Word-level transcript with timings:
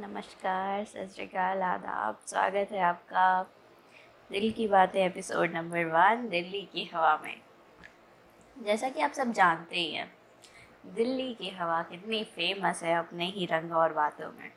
नमस्कार 0.00 0.84
सत 0.84 1.10
श्रीकाल 1.14 1.62
आदाब, 1.62 2.18
स्वागत 2.26 2.68
है 2.72 2.80
आपका 2.80 3.42
दिल 4.30 4.50
की 4.52 4.66
बातें, 4.68 5.00
एपिसोड 5.06 5.52
नंबर 5.54 5.84
वन, 5.84 6.28
दिल्ली 6.28 6.60
की 6.72 6.84
हवा 6.84 7.16
में। 7.24 7.40
जैसा 8.56 8.88
कि 8.88 9.00
आप 9.00 9.12
सब 9.12 9.32
जानते 9.32 9.76
ही 9.76 9.90
हैं, 9.90 10.06
दिल्ली 10.94 11.34
की 11.34 11.48
हवा 11.48 11.82
कितनी 11.82 12.22
फ़ेमस 12.24 12.82
है 12.82 12.94
अपने 12.96 13.26
ही 13.26 13.46
रंग 13.46 13.72
और 13.72 13.92
बातों 13.92 14.30
में। 14.32 14.52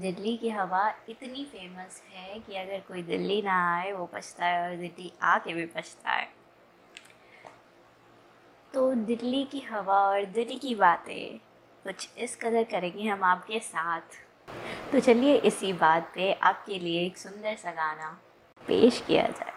दिल्ली 0.00 0.36
की 0.36 0.50
हवा 0.50 0.88
इतनी 1.08 1.44
फ़ेमस 1.44 2.02
है 2.10 2.38
कि 2.40 2.56
अगर 2.56 2.80
कोई 2.80 3.02
दिल्ली 3.02 3.40
ना 3.42 3.56
आए, 3.76 3.92
वो 3.92 4.06
पछता 4.06 4.46
है 4.46 4.70
और 4.70 4.76
दिल्ली 4.76 5.12
आके 5.22 5.54
भी 5.54 5.66
पछता 5.66 6.10
है 6.10 6.28
तो 8.74 8.92
दिल्ली 8.94 9.44
की 9.44 9.60
हवा 9.60 9.98
और 9.98 10.24
दिल्ली 10.24 10.58
की 10.58 10.74
बातें 10.74 11.53
कुछ 11.84 12.08
इस 12.18 12.36
कदर 12.36 12.64
करेंगे 12.64 13.08
हम 13.08 13.24
आपके 13.24 13.58
साथ। 13.58 14.16
तो 14.92 15.00
चलिए 15.00 15.36
इसी 15.36 15.72
बात 15.72 16.12
पे 16.14 16.32
आपके 16.32 16.78
लिए 16.78 17.04
एक 17.06 17.18
सुंदर 17.18 17.56
सा 17.56 17.70
गाना 17.70 18.08
पेश 18.68 19.02
किया 19.06 19.26
जाए। 19.28 19.52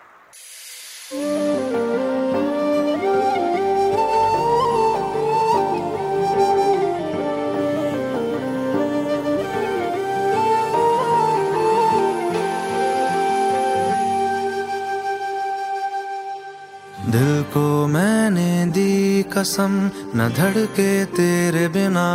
दिल 17.08 17.44
को 17.44 17.88
मैंने 17.88 18.66
दी 18.66 19.24
कसम, 19.24 19.92
न 20.16 20.28
धड़के 20.38 21.06
तेरे 21.06 21.68
बिना। 21.68 22.08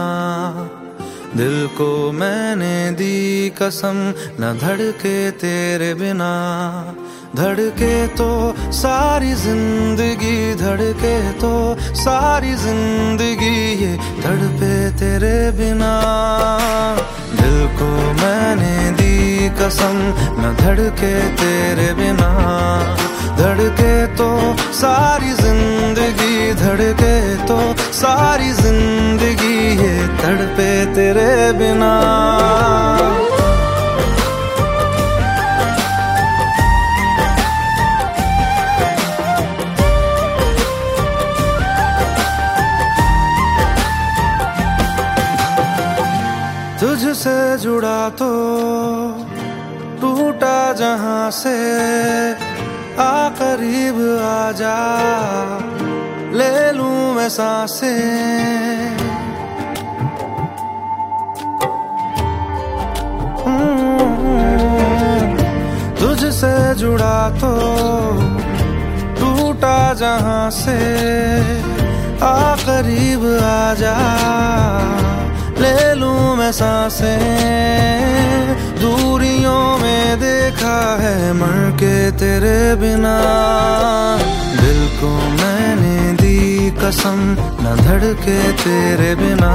दिल 1.36 1.66
को 1.66 2.12
मैंने 2.12 2.90
दी 2.92 3.50
कसम, 3.50 4.12
न 4.40 4.58
धड़के 4.62 5.30
तेरे 5.30 5.94
बिना। 5.94 6.32
धड़के 7.36 8.06
तो 8.06 8.28
सारी 8.72 9.32
ज़िंदगी, 9.34 10.54
धड़के 10.54 11.16
तो 11.32 11.52
सारी 11.94 12.54
ज़िंदगी, 12.54 13.56
ये 13.74 13.96
धड़पे 13.96 14.74
तेरे 14.90 15.50
बिना। 15.50 15.92
दिल 17.40 17.66
को 17.78 17.90
मैंने 18.12 18.90
दी 18.92 19.48
कसम, 19.48 19.96
न 20.38 20.56
धड़के 20.60 21.14
तेरे 21.36 21.94
बिना। 21.94 22.30
सारी 24.82 25.32
ज़िंदगी 25.38 26.36
धड़के 26.60 27.16
तो 27.46 27.56
सारी 27.94 28.50
ज़िंदगी 28.52 29.58
ये 29.80 29.94
तड़पे 30.20 30.70
तेरे 30.94 31.30
बिना। 31.58 31.92
तुझसे 46.80 47.38
जुड़ा 47.62 48.08
तो 48.18 48.30
टूटा 50.00 50.56
जहाँ 50.74 51.30
से 51.30 51.54
आ 53.02 53.28
करीब 53.38 53.96
आ 54.22 54.52
जा 54.58 54.78
ले 56.38 56.54
लूँ 56.72 57.14
मैं 57.14 57.28
साँसें। 57.28 59.00
तुझसे 66.00 66.54
जुड़ा 66.80 67.18
तो 67.40 67.52
टूटा 69.18 69.78
जहाँ 69.94 70.50
से, 70.50 70.78
आ 72.22 72.54
करीब 72.62 73.22
आ 73.42 73.74
जा 73.82 73.98
ले 75.58 75.78
लूँ 76.00 76.36
मैं 76.36 76.52
साँसें। 76.52 77.18
दूरियों 78.82 79.62
है 81.02 81.32
मर 81.32 81.70
के 81.76 81.94
तेरे 82.12 82.58
बिना। 82.76 83.14
दिल 84.60 84.80
को 84.98 85.08
मैंने 85.38 86.12
दी 86.12 86.70
कसम, 86.78 87.20
न 87.62 87.74
धड़के 87.80 88.40
तेरे 88.62 89.14
बिना। 89.14 89.52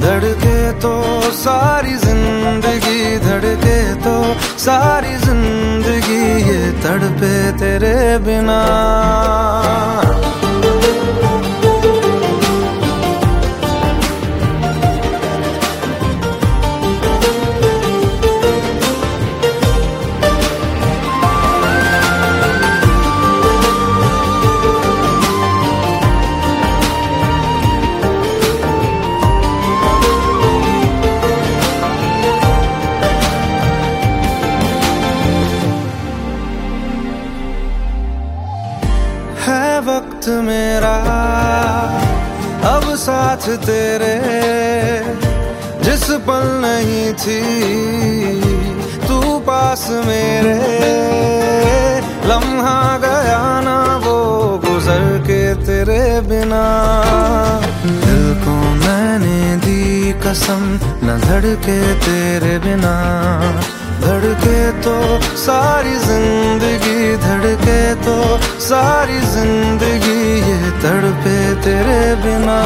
धड़के 0.00 0.58
तो 0.80 0.92
सारी 1.32 1.94
ज़िंदगी, 1.96 3.00
धड़के 3.18 3.78
तो 4.04 4.14
सारी 4.58 5.14
ज़िंदगी। 5.16 5.85
वक्त 39.78 40.28
मेरा, 40.28 40.96
अब 42.68 42.94
साथ 42.96 43.48
तेरे, 43.56 44.16
जिस 45.84 46.10
पल 46.10 46.46
नहीं 46.64 47.12
थी, 47.14 47.40
तू 49.08 49.38
पास 49.38 49.88
मेरे। 49.90 50.56
लम्हा 52.26 52.98
गया 52.98 53.60
ना 53.60 53.96
वो 53.96 54.16
गुजर 54.58 55.22
के 55.26 55.54
तेरे 55.54 56.20
बिना। 56.20 56.64
दिल 57.84 58.44
को 58.44 58.50
मैंने 58.50 59.56
दी 59.56 60.12
कसम, 60.12 60.80
न 61.04 61.20
धड़के 61.24 61.94
तेरे 61.94 62.58
बिना। 62.58 62.96
धड़के 64.06 64.60
तो 64.82 64.96
सारी 65.36 65.94
ज़िंदगी 66.02 67.16
धड़के 67.22 67.80
तो 68.04 68.16
सारी 68.66 69.18
ज़िंदगी 69.32 70.20
ये 70.48 70.70
तड़पे 70.82 71.38
तेरे 71.64 72.02
बिना। 72.22 72.60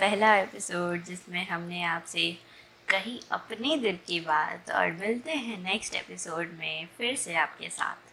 पहला 0.00 0.34
एपिसोड 0.36 1.04
जिसमें 1.04 1.48
हमने 1.48 1.82
आपसे 1.82 2.30
कही 2.88 3.20
अपने 3.32 3.76
दिल 3.76 3.96
की 4.06 4.20
बात 4.20 4.70
और 4.70 4.92
मिलते 4.92 5.32
हैं 5.32 5.58
नेक्स्ट 5.58 5.94
एपिसोड 5.94 6.52
में 6.58 6.88
फिर 6.98 7.16
से 7.16 7.34
आपके 7.34 7.68
साथ। 7.70 8.07